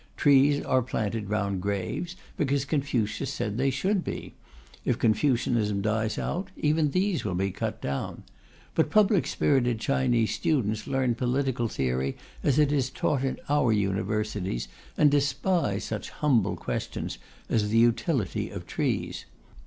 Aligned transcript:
Trees 0.17 0.63
are 0.63 0.81
planted 0.81 1.29
round 1.29 1.61
graves, 1.61 2.15
because 2.35 2.65
Confucius 2.65 3.31
said 3.31 3.55
they 3.59 3.69
should 3.69 4.03
be; 4.03 4.33
if 4.83 4.97
Confucianism 4.97 5.83
dies 5.83 6.17
out, 6.17 6.47
even 6.57 6.89
these 6.89 7.23
will 7.23 7.35
be 7.35 7.51
cut 7.51 7.79
down. 7.83 8.23
But 8.73 8.89
public 8.89 9.27
spirited 9.27 9.79
Chinese 9.79 10.33
students 10.33 10.87
learn 10.87 11.13
political 11.13 11.67
theory 11.67 12.17
as 12.41 12.57
it 12.57 12.71
is 12.71 12.89
taught 12.89 13.23
in 13.23 13.37
our 13.47 13.71
universities, 13.71 14.67
and 14.97 15.11
despise 15.11 15.83
such 15.83 16.09
humble 16.09 16.55
questions 16.55 17.19
as 17.47 17.69
the 17.69 17.77
utility 17.77 18.49
of 18.49 18.65
trees. 18.65 19.25